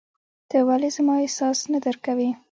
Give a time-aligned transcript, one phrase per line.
[0.49, 2.29] ته ولي زما احساس نه درکوې!